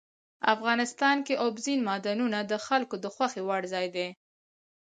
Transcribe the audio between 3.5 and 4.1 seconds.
ځای دی.